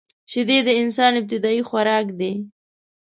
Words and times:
شیدې 0.31 0.57
د 0.63 0.69
انسان 0.81 1.11
ابتدايي 1.19 1.61
خوراک 1.69 2.07
دی 2.19 2.33